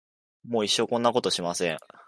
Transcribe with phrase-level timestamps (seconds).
[0.47, 1.77] もう一生こんなことはしません。